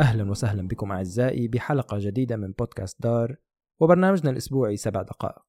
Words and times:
أهلا 0.00 0.30
وسهلا 0.30 0.68
بكم 0.68 0.92
أعزائي 0.92 1.48
بحلقة 1.48 1.96
جديدة 2.00 2.36
من 2.36 2.52
بودكاست 2.52 3.02
دار 3.02 3.36
وبرنامجنا 3.80 4.30
الأسبوعي 4.30 4.76
سبع 4.76 5.02
دقائق. 5.02 5.44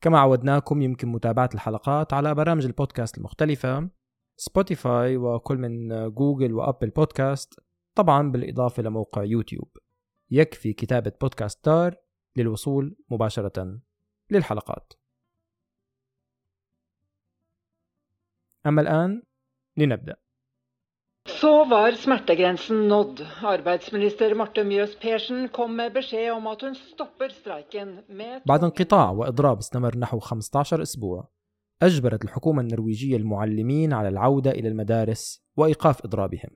كما 0.00 0.18
عودناكم 0.18 0.82
يمكن 0.82 1.08
متابعة 1.08 1.50
الحلقات 1.54 2.12
على 2.12 2.34
برامج 2.34 2.64
البودكاست 2.64 3.18
المختلفة 3.18 3.90
سبوتيفاي 4.36 5.16
وكل 5.16 5.56
من 5.58 5.88
جوجل 6.14 6.54
وأبل 6.54 6.90
بودكاست 6.90 7.60
طبعا 7.94 8.30
بالإضافة 8.30 8.82
لموقع 8.82 9.24
يوتيوب. 9.24 9.76
يكفي 10.30 10.72
كتابة 10.72 11.12
بودكاست 11.20 11.64
دار 11.64 11.96
للوصول 12.36 12.96
مباشرة 13.10 13.80
للحلقات. 14.30 14.92
أما 18.66 18.82
الآن 18.82 19.22
لنبدأ. 19.76 20.25
Så 21.40 21.64
var 21.64 21.92
smertegrensen 21.92 22.88
nådd. 22.88 23.20
Arbeidsminister 23.44 24.34
Marte 24.34 24.62
Mjøs 24.64 24.94
Persen 25.00 25.48
kom 25.52 25.74
med 25.76 25.92
beskjed 25.92 26.30
om 26.32 26.46
at 26.48 26.62
hun 26.64 26.74
stopper 26.74 27.28
streiken 27.28 27.98
med 28.08 28.42
بعد 28.46 28.64
انقطاع 28.64 29.10
وإضراب 29.10 29.58
استمر 29.58 29.98
نحو 29.98 30.18
15 30.18 30.82
أسبوع 30.82 31.28
أجبرت 31.82 32.24
الحكومة 32.24 32.62
النرويجية 32.62 33.16
المعلمين 33.16 33.92
على 33.92 34.08
العودة 34.08 34.50
إلى 34.50 34.68
المدارس 34.68 35.44
وإيقاف 35.56 36.04
إضرابهم. 36.04 36.50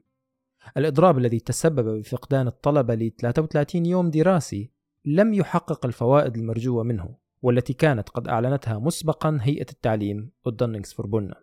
الإضراب 0.77 1.19
الذي 1.19 1.41
تسبب 1.41 1.99
بفقدان 1.99 2.47
الطلبة 2.47 2.95
ل 2.95 3.11
33 3.19 3.87
يوم 3.87 4.11
دراسي 4.11 4.73
لم 5.05 5.35
يحقق 5.35 5.87
الفوائد 5.87 6.37
المرجوة 6.37 6.83
منه 6.83 7.17
والتي 7.43 7.73
كانت 7.73 8.09
قد 8.09 8.29
أعلنتها 8.29 8.79
مسبقا 8.79 9.39
هيئة 9.43 9.71
التعليم 9.71 10.31
والدنينغز 10.45 10.93
فوربونا 10.93 11.35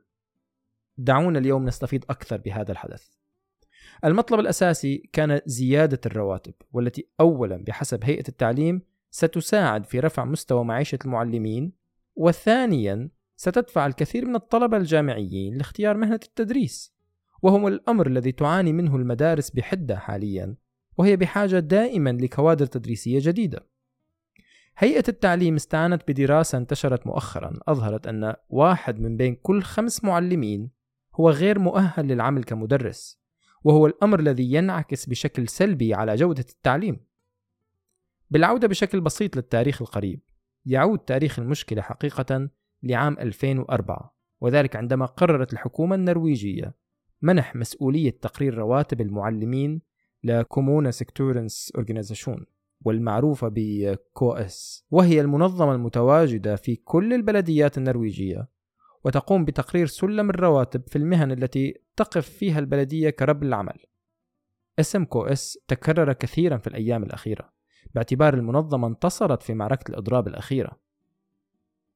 دعونا 0.97 1.39
اليوم 1.39 1.65
نستفيد 1.65 2.05
أكثر 2.09 2.37
بهذا 2.37 2.71
الحدث. 2.71 3.16
المطلب 4.05 4.39
الأساسي 4.39 5.09
كان 5.13 5.41
زيادة 5.45 5.99
الرواتب 6.05 6.53
والتي 6.73 7.07
أولا 7.19 7.57
بحسب 7.57 8.03
هيئة 8.03 8.27
التعليم 8.29 8.81
ستساعد 9.11 9.85
في 9.85 9.99
رفع 9.99 10.25
مستوى 10.25 10.63
معيشة 10.63 10.99
المعلمين 11.05 11.71
وثانيا 12.15 13.09
ستدفع 13.35 13.85
الكثير 13.85 14.25
من 14.25 14.35
الطلبة 14.35 14.77
الجامعيين 14.77 15.57
لاختيار 15.57 15.97
مهنة 15.97 16.19
التدريس 16.25 16.97
وهو 17.41 17.67
الأمر 17.67 18.07
الذي 18.07 18.31
تعاني 18.31 18.73
منه 18.73 18.95
المدارس 18.95 19.49
بحدة 19.49 19.97
حاليا 19.97 20.55
وهي 20.97 21.15
بحاجة 21.15 21.59
دائما 21.59 22.09
لكوادر 22.09 22.65
تدريسية 22.65 23.19
جديدة. 23.21 23.67
هيئة 24.77 25.03
التعليم 25.07 25.55
استعانت 25.55 26.01
بدراسة 26.07 26.57
انتشرت 26.57 27.07
مؤخرا 27.07 27.53
أظهرت 27.67 28.07
أن 28.07 28.35
واحد 28.49 28.99
من 28.99 29.17
بين 29.17 29.35
كل 29.35 29.63
خمس 29.63 30.03
معلمين 30.03 30.69
هو 31.15 31.29
غير 31.29 31.59
مؤهل 31.59 32.07
للعمل 32.07 32.43
كمدرس. 32.43 33.19
وهو 33.63 33.87
الأمر 33.87 34.19
الذي 34.19 34.53
ينعكس 34.53 35.05
بشكل 35.05 35.47
سلبي 35.47 35.93
على 35.93 36.15
جودة 36.15 36.45
التعليم. 36.49 37.07
بالعودة 38.29 38.67
بشكل 38.67 39.01
بسيط 39.01 39.35
للتاريخ 39.35 39.81
القريب 39.81 40.21
يعود 40.65 40.99
تاريخ 40.99 41.39
المشكلة 41.39 41.81
حقيقة 41.81 42.49
لعام 42.83 43.17
2004 43.19 44.17
وذلك 44.41 44.75
عندما 44.75 45.05
قررت 45.05 45.53
الحكومة 45.53 45.95
النرويجية 45.95 46.75
منح 47.21 47.55
مسؤولية 47.55 48.11
تقرير 48.11 48.53
رواتب 48.53 49.01
المعلمين 49.01 49.81
ل 50.23 50.91
Kommunesektorens 50.91 51.71
organisasjon 51.75 52.45
والمعروفة 52.81 53.51
ب 53.53 54.31
KS 54.31 54.85
وهي 54.91 55.21
المنظمة 55.21 55.75
المتواجدة 55.75 56.55
في 56.55 56.75
كل 56.75 57.13
البلديات 57.13 57.77
النرويجية 57.77 58.49
وتقوم 59.05 59.45
بتقرير 59.45 59.85
سلم 59.85 60.29
الرواتب 60.29 60.87
في 60.87 60.95
المهن 60.95 61.31
التي 61.31 61.86
تقف 61.97 62.29
فيها 62.29 62.59
البلدية 62.59 63.09
كرب 63.09 63.43
العمل. 63.43 63.79
اسم 64.79 65.05
KS 65.05 65.59
تكرر 65.67 66.13
كثيرا 66.13 66.57
في 66.57 66.67
الأيام 66.67 67.03
الأخيرة 67.03 67.49
باعتبار 67.95 68.33
المنظمة 68.33 68.87
انتصرت 68.87 69.43
في 69.43 69.53
معركة 69.53 69.89
الإضراب 69.89 70.27
الأخيرة. 70.27 70.79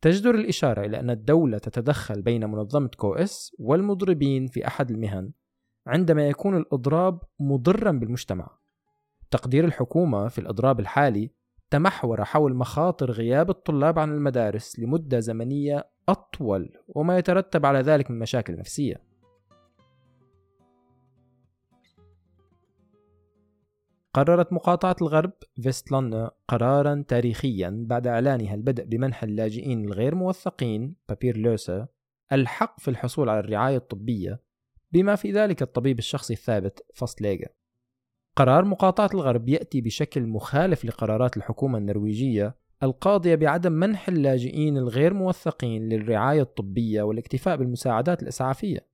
تجدر 0.01 0.35
الإشارة 0.35 0.85
إلى 0.85 1.00
أن 1.00 1.09
الدولة 1.09 1.57
تتدخل 1.57 2.22
بين 2.22 2.45
منظمة 2.50 2.90
KS 2.97 3.55
والمضربين 3.59 4.47
في 4.47 4.67
أحد 4.67 4.91
المهن 4.91 5.31
عندما 5.88 6.28
يكون 6.28 6.57
الإضراب 6.57 7.19
مضرا 7.40 7.91
بالمجتمع. 7.91 8.57
تقدير 9.31 9.66
الحكومة 9.66 10.28
في 10.28 10.38
الإضراب 10.38 10.79
الحالي 10.79 11.31
تمحور 11.69 12.23
حول 12.23 12.56
مخاطر 12.56 13.11
غياب 13.11 13.50
الطلاب 13.50 14.00
عن 14.00 14.11
المدارس 14.11 14.79
لمدة 14.79 15.19
زمنية 15.19 15.90
أطول 16.09 16.69
وما 16.88 17.17
يترتب 17.17 17.66
على 17.66 17.79
ذلك 17.79 18.11
من 18.11 18.19
مشاكل 18.19 18.57
نفسية. 18.57 19.10
قررت 24.13 24.53
مقاطعة 24.53 24.95
الغرب 25.01 25.33
فيستلانا 25.61 26.31
قرارا 26.47 27.03
تاريخيا 27.07 27.83
بعد 27.88 28.07
إعلانها 28.07 28.55
البدء 28.55 28.85
بمنح 28.85 29.23
اللاجئين 29.23 29.85
الغير 29.85 30.16
موثقين 30.16 30.95
بابير 31.09 31.38
لوسا 31.38 31.88
الحق 32.31 32.79
في 32.79 32.88
الحصول 32.88 33.29
على 33.29 33.39
الرعاية 33.39 33.77
الطبية 33.77 34.41
بما 34.91 35.16
في 35.16 35.31
ذلك 35.31 35.61
الطبيب 35.61 35.99
الشخصي 35.99 36.33
الثابت 36.33 36.85
فاستليغا 36.95 37.47
قرار 38.35 38.66
مقاطعة 38.66 39.09
الغرب 39.13 39.49
يأتي 39.49 39.81
بشكل 39.81 40.28
مخالف 40.28 40.85
لقرارات 40.85 41.38
الحكومة 41.38 41.78
النرويجية 41.78 42.55
القاضية 42.83 43.35
بعدم 43.35 43.72
منح 43.72 44.07
اللاجئين 44.07 44.78
الغير 44.78 45.13
موثقين 45.13 45.89
للرعاية 45.89 46.41
الطبية 46.41 47.01
والاكتفاء 47.01 47.57
بالمساعدات 47.57 48.23
الإسعافية. 48.23 48.88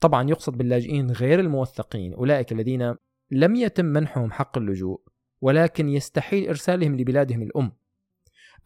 طبعا 0.00 0.30
يقصد 0.30 0.58
باللاجئين 0.58 1.10
غير 1.10 1.40
الموثقين 1.40 2.14
أولئك 2.14 2.52
الذين 2.52 2.94
لم 3.34 3.54
يتم 3.54 3.84
منحهم 3.84 4.32
حق 4.32 4.58
اللجوء 4.58 5.00
ولكن 5.40 5.88
يستحيل 5.88 6.48
إرسالهم 6.48 6.96
لبلادهم 6.96 7.42
الأم. 7.42 7.72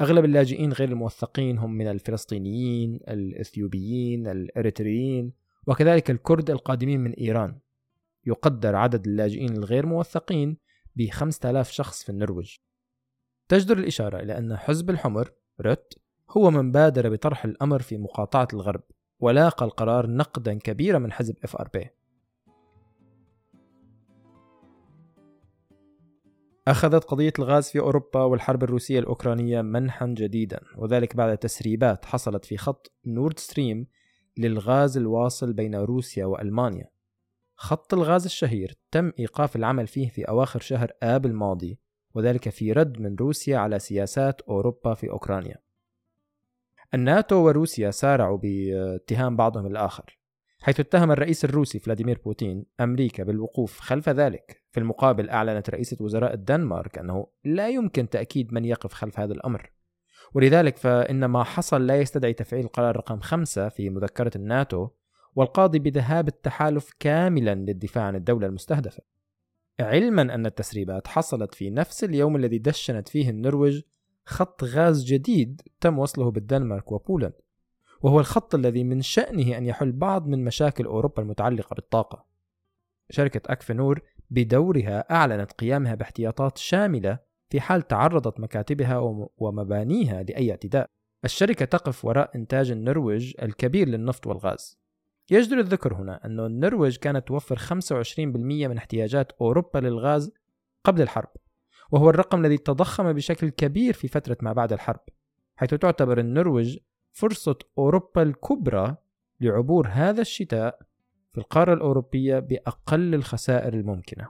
أغلب 0.00 0.24
اللاجئين 0.24 0.72
غير 0.72 0.88
الموثقين 0.88 1.58
هم 1.58 1.72
من 1.72 1.86
الفلسطينيين، 1.86 3.00
الإثيوبيين، 3.08 4.26
الإريتريين، 4.26 5.32
وكذلك 5.66 6.10
الكرد 6.10 6.50
القادمين 6.50 7.00
من 7.00 7.12
إيران. 7.12 7.58
يقدر 8.26 8.76
عدد 8.76 9.06
اللاجئين 9.06 9.52
الغير 9.56 9.86
موثقين 9.86 10.56
ب 10.96 11.10
5000 11.10 11.70
شخص 11.70 12.02
في 12.02 12.08
النرويج. 12.08 12.56
تجدر 13.48 13.78
الإشارة 13.78 14.22
إلى 14.22 14.38
أن 14.38 14.56
حزب 14.56 14.90
الحمر 14.90 15.32
روت 15.60 15.94
هو 16.30 16.50
من 16.50 16.72
بادر 16.72 17.10
بطرح 17.10 17.44
الأمر 17.44 17.82
في 17.82 17.98
مقاطعة 17.98 18.48
الغرب 18.52 18.82
ولاقى 19.20 19.64
القرار 19.66 20.10
نقدا 20.10 20.58
كبيرا 20.58 20.98
من 20.98 21.12
حزب 21.12 21.36
إف 21.44 21.56
أخذت 26.68 27.04
قضية 27.04 27.32
الغاز 27.38 27.68
في 27.70 27.78
أوروبا 27.78 28.22
والحرب 28.22 28.64
الروسية 28.64 28.98
الأوكرانية 28.98 29.62
منحى 29.62 30.06
جديدا 30.06 30.60
وذلك 30.76 31.16
بعد 31.16 31.38
تسريبات 31.38 32.04
حصلت 32.04 32.44
في 32.44 32.56
خط 32.56 32.92
نورد 33.06 33.38
ستريم 33.38 33.86
للغاز 34.36 34.96
الواصل 34.96 35.52
بين 35.52 35.74
روسيا 35.74 36.26
وألمانيا. 36.26 36.90
خط 37.54 37.94
الغاز 37.94 38.24
الشهير 38.24 38.74
تم 38.90 39.12
إيقاف 39.18 39.56
العمل 39.56 39.86
فيه 39.86 40.08
في 40.08 40.22
أواخر 40.22 40.60
شهر 40.60 40.92
آب 41.02 41.26
الماضي 41.26 41.78
وذلك 42.14 42.48
في 42.48 42.72
رد 42.72 43.00
من 43.00 43.16
روسيا 43.16 43.58
على 43.58 43.78
سياسات 43.78 44.40
أوروبا 44.40 44.94
في 44.94 45.10
أوكرانيا. 45.10 45.56
الناتو 46.94 47.36
وروسيا 47.36 47.90
سارعوا 47.90 48.38
باتهام 48.38 49.36
بعضهم 49.36 49.66
الآخر. 49.66 50.18
حيث 50.58 50.80
اتهم 50.80 51.10
الرئيس 51.10 51.44
الروسي 51.44 51.78
فلاديمير 51.78 52.20
بوتين 52.24 52.64
أمريكا 52.80 53.24
بالوقوف 53.24 53.80
خلف 53.80 54.08
ذلك. 54.08 54.62
في 54.70 54.80
المقابل 54.80 55.30
أعلنت 55.30 55.70
رئيسة 55.70 55.96
وزراء 56.00 56.34
الدنمارك 56.34 56.98
أنه 56.98 57.26
لا 57.44 57.68
يمكن 57.68 58.08
تأكيد 58.08 58.54
من 58.54 58.64
يقف 58.64 58.92
خلف 58.92 59.20
هذا 59.20 59.32
الأمر. 59.32 59.70
ولذلك 60.34 60.76
فإن 60.76 61.24
ما 61.24 61.44
حصل 61.44 61.86
لا 61.86 62.00
يستدعي 62.00 62.32
تفعيل 62.32 62.68
قرار 62.68 62.96
رقم 62.96 63.20
خمسة 63.20 63.68
في 63.68 63.90
مذكرة 63.90 64.30
الناتو 64.36 64.88
والقاضي 65.34 65.78
بذهاب 65.78 66.28
التحالف 66.28 66.90
كاملا 67.00 67.54
للدفاع 67.54 68.04
عن 68.04 68.16
الدولة 68.16 68.46
المستهدفة. 68.46 69.02
علما 69.80 70.22
أن 70.22 70.46
التسريبات 70.46 71.08
حصلت 71.08 71.54
في 71.54 71.70
نفس 71.70 72.04
اليوم 72.04 72.36
الذي 72.36 72.58
دشنت 72.58 73.08
فيه 73.08 73.30
النرويج 73.30 73.82
خط 74.24 74.64
غاز 74.64 75.04
جديد 75.04 75.62
تم 75.80 75.98
وصله 75.98 76.30
بالدنمارك 76.30 76.92
وبولند 76.92 77.32
وهو 78.02 78.20
الخط 78.20 78.54
الذي 78.54 78.84
من 78.84 79.02
شأنه 79.02 79.58
أن 79.58 79.66
يحل 79.66 79.92
بعض 79.92 80.26
من 80.26 80.44
مشاكل 80.44 80.84
أوروبا 80.84 81.22
المتعلقة 81.22 81.74
بالطاقة. 81.74 82.24
شركة 83.10 83.52
أكفنور 83.52 84.00
بدورها 84.30 85.04
أعلنت 85.10 85.52
قيامها 85.52 85.94
باحتياطات 85.94 86.58
شاملة 86.58 87.18
في 87.50 87.60
حال 87.60 87.82
تعرضت 87.82 88.40
مكاتبها 88.40 88.98
ومبانيها 89.38 90.22
لأي 90.22 90.50
اعتداء. 90.50 90.90
الشركة 91.24 91.64
تقف 91.64 92.04
وراء 92.04 92.36
إنتاج 92.36 92.70
النرويج 92.70 93.34
الكبير 93.42 93.88
للنفط 93.88 94.26
والغاز. 94.26 94.78
يجدر 95.30 95.58
الذكر 95.58 95.94
هنا 95.94 96.24
أن 96.24 96.40
النرويج 96.40 96.96
كانت 96.96 97.28
توفر 97.28 97.56
25% 97.56 98.68
من 98.68 98.76
احتياجات 98.76 99.32
أوروبا 99.40 99.78
للغاز 99.78 100.32
قبل 100.84 101.02
الحرب 101.02 101.28
وهو 101.90 102.10
الرقم 102.10 102.40
الذي 102.44 102.58
تضخم 102.58 103.12
بشكل 103.12 103.48
كبير 103.48 103.92
في 103.92 104.08
فترة 104.08 104.36
ما 104.40 104.52
بعد 104.52 104.72
الحرب 104.72 105.00
حيث 105.56 105.74
تعتبر 105.74 106.18
النرويج 106.18 106.78
فرصة 107.16 107.58
أوروبا 107.78 108.22
الكبرى 108.22 108.96
لعبور 109.40 109.88
هذا 109.90 110.20
الشتاء 110.20 110.78
في 111.32 111.38
القارة 111.38 111.74
الأوروبية 111.74 112.38
بأقل 112.38 113.14
الخسائر 113.14 113.74
الممكنة. 113.74 114.28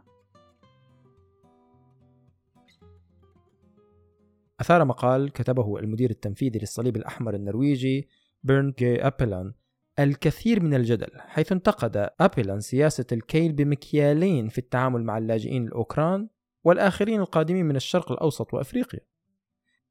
أثار 4.61 4.85
مقال 4.85 5.33
كتبه 5.33 5.79
المدير 5.79 6.11
التنفيذي 6.11 6.59
للصليب 6.59 6.97
الأحمر 6.97 7.35
النرويجي 7.35 8.09
بيرنت 8.43 8.73
جي 8.79 9.07
أبلاند 9.07 9.53
الكثير 9.99 10.63
من 10.63 10.75
الجدل 10.75 11.21
حيث 11.21 11.53
انتقد 11.53 12.11
أبلاند 12.21 12.61
سياسة 12.61 13.07
الكيل 13.13 13.53
بمكيالين 13.53 14.49
في 14.49 14.59
التعامل 14.59 15.05
مع 15.05 15.19
اللاجئين 15.19 15.67
الأوكران 15.67 16.29
والآخرين 16.65 17.21
القادمين 17.21 17.67
من 17.67 17.77
الشرق 17.77 18.13
الأوسط 18.13 18.55
وأفريقيا 18.55 19.01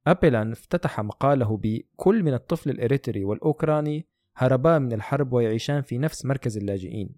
أبيلان 0.07 0.51
افتتح 0.51 0.99
مقاله 0.99 1.57
بكل 1.57 2.23
من 2.23 2.33
الطفل 2.33 2.69
الإريتري 2.69 3.25
والأوكراني 3.25 4.07
هربا 4.35 4.79
من 4.79 4.93
الحرب 4.93 5.33
ويعيشان 5.33 5.81
في 5.81 5.97
نفس 5.97 6.25
مركز 6.25 6.57
اللاجئين 6.57 7.15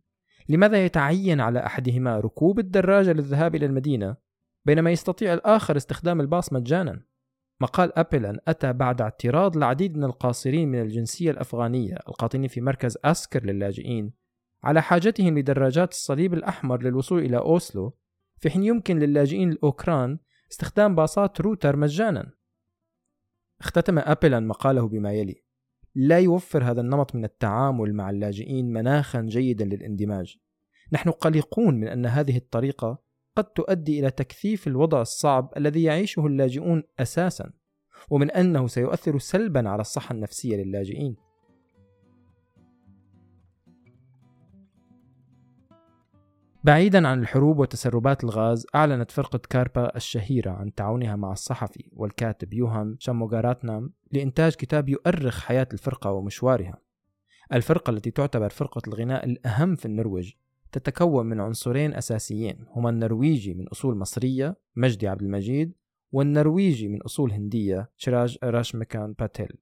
لماذا 0.49 0.85
يتعين 0.85 1.41
على 1.41 1.65
أحدهما 1.65 2.19
ركوب 2.19 2.59
الدراجة 2.59 3.13
للذهاب 3.13 3.55
إلى 3.55 3.65
المدينة 3.65 4.15
بينما 4.65 4.91
يستطيع 4.91 5.33
الآخر 5.33 5.77
استخدام 5.77 6.21
الباص 6.21 6.53
مجانا؟ 6.53 7.01
مقال 7.61 7.99
أبيلان 7.99 8.39
أتى 8.47 8.73
بعد 8.73 9.01
اعتراض 9.01 9.57
العديد 9.57 9.97
من 9.97 10.03
القاصرين 10.03 10.71
من 10.71 10.81
الجنسية 10.81 11.31
الأفغانية 11.31 11.95
القاطنين 12.07 12.47
في 12.47 12.61
مركز 12.61 12.97
أسكر 13.05 13.43
للاجئين 13.43 14.13
على 14.63 14.81
حاجتهم 14.81 15.39
لدراجات 15.39 15.91
الصليب 15.91 16.33
الأحمر 16.33 16.83
للوصول 16.83 17.25
إلى 17.25 17.37
أوسلو 17.37 17.97
في 18.39 18.49
حين 18.49 18.63
يمكن 18.63 18.99
للاجئين 18.99 19.51
الأوكران 19.51 20.19
استخدام 20.51 20.95
باصات 20.95 21.41
روتر 21.41 21.75
مجانا. 21.75 22.31
اختتم 23.61 23.99
أبيلان 23.99 24.47
مقاله 24.47 24.87
بما 24.87 25.13
يلي. 25.13 25.43
لا 25.95 26.19
يوفر 26.19 26.63
هذا 26.63 26.81
النمط 26.81 27.15
من 27.15 27.23
التعامل 27.23 27.93
مع 27.93 28.09
اللاجئين 28.09 28.73
مناخا 28.73 29.21
جيدا 29.21 29.65
للاندماج. 29.65 30.37
نحن 30.91 31.09
قلقون 31.09 31.75
من 31.75 31.87
أن 31.87 32.05
هذه 32.05 32.37
الطريقة 32.37 32.99
قد 33.35 33.43
تؤدي 33.43 33.99
إلى 33.99 34.11
تكثيف 34.11 34.67
الوضع 34.67 35.01
الصعب 35.01 35.53
الذي 35.57 35.83
يعيشه 35.83 36.25
اللاجئون 36.25 36.83
أساسا 36.99 37.51
ومن 38.09 38.31
أنه 38.31 38.67
سيؤثر 38.67 39.19
سلبا 39.19 39.69
على 39.69 39.81
الصحة 39.81 40.13
النفسية 40.13 40.55
للاجئين. 40.55 41.15
بعيدا 46.67 47.07
عن 47.07 47.19
الحروب 47.19 47.59
وتسربات 47.59 48.23
الغاز 48.23 48.65
أعلنت 48.75 49.11
فرقة 49.11 49.39
كاربا 49.49 49.95
الشهيرة 49.95 50.51
عن 50.51 50.73
تعاونها 50.73 51.15
مع 51.15 51.31
الصحفي 51.31 51.89
والكاتب 51.93 52.53
يوهان 52.53 52.95
شاموغاراتنام 52.99 53.93
لإنتاج 54.11 54.55
كتاب 54.55 54.89
يؤرخ 54.89 55.39
حياة 55.39 55.67
الفرقة 55.73 56.11
ومشوارها. 56.11 56.81
الفرقة 57.53 57.91
التي 57.91 58.11
تعتبر 58.11 58.49
فرقة 58.49 58.81
الغناء 58.87 59.25
الأهم 59.25 59.75
في 59.75 59.85
النرويج 59.85 60.31
تتكون 60.71 61.25
من 61.25 61.39
عنصرين 61.39 61.93
أساسيين 61.93 62.65
هما 62.69 62.89
النرويجي 62.89 63.53
من 63.53 63.67
أصول 63.67 63.97
مصرية 63.97 64.57
مجدي 64.75 65.07
عبد 65.07 65.21
المجيد 65.21 65.73
والنرويجي 66.11 66.87
من 66.87 67.01
أصول 67.01 67.31
هندية 67.31 67.89
شراج 67.97 68.37
راشمكان 68.43 69.13
باتيل. 69.13 69.57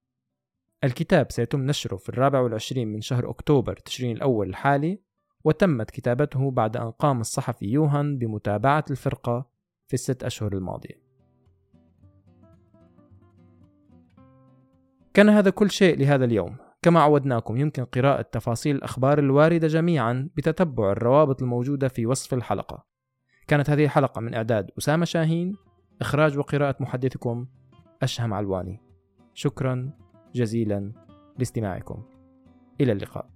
الكتاب 0.83 1.31
سيتم 1.31 1.61
نشره 1.61 1.97
في 1.97 2.09
الرابع 2.09 2.39
والعشرين 2.39 2.87
من 2.87 3.01
شهر 3.01 3.29
أكتوبر 3.29 3.73
تشرين 3.73 4.15
الأول 4.15 4.49
الحالي 4.49 5.05
وتمت 5.45 5.91
كتابته 5.91 6.51
بعد 6.51 6.77
أن 6.77 6.91
قام 6.91 7.21
الصحفي 7.21 7.65
يوهان 7.65 8.17
بمتابعة 8.17 8.85
الفرقة 8.91 9.45
في 9.87 9.93
الست 9.93 10.23
أشهر 10.23 10.53
الماضية. 10.53 11.05
كان 15.13 15.29
هذا 15.29 15.49
كل 15.49 15.71
شيء 15.71 15.99
لهذا 15.99 16.25
اليوم. 16.25 16.55
كما 16.81 16.99
عودناكم 16.99 17.57
يمكن 17.57 17.85
قراءة 17.85 18.21
تفاصيل 18.21 18.75
الأخبار 18.75 19.19
الواردة 19.19 19.67
جميعا 19.67 20.29
بتتبع 20.35 20.91
الروابط 20.91 21.41
الموجودة 21.41 21.87
في 21.87 22.05
وصف 22.05 22.33
الحلقة. 22.33 22.85
كانت 23.47 23.69
هذه 23.69 23.83
الحلقة 23.83 24.21
من 24.21 24.33
إعداد 24.33 24.71
أسامة 24.77 25.05
شاهين 25.05 25.55
إخراج 26.01 26.37
وقراءة 26.37 26.75
محدثكم 26.79 27.47
أشهم 28.01 28.33
علواني. 28.33 28.81
شكرا 29.33 29.91
جزيلا 30.35 30.91
لاستماعكم. 31.37 32.03
إلى 32.81 32.91
اللقاء. 32.91 33.34